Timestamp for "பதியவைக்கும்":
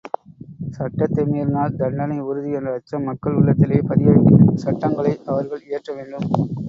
3.91-4.59